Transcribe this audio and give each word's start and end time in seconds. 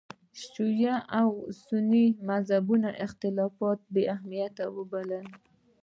شیعه 0.45 0.95
او 1.19 1.29
سني 1.65 2.05
مذهبي 2.29 2.75
اختلافات 3.05 3.79
بې 3.93 4.03
اهمیته 4.15 4.65
وبولي. 4.75 5.21